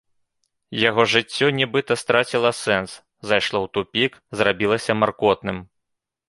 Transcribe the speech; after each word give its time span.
Яго 0.83 1.03
жыццё 1.13 1.47
нібыта 1.59 1.97
страціла 2.03 2.51
сэнс, 2.61 2.91
зайшло 3.33 3.57
ў 3.65 3.73
тупік, 3.77 4.11
зрабілася 4.41 4.97
маркотным. 5.05 5.63